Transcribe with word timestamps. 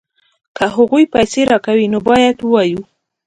که 0.57 0.63
هغوی 0.75 1.03
پیسې 1.13 1.41
راکوي 1.51 1.87
نو 1.93 1.99
باید 2.07 2.37
ووایو 2.41 2.79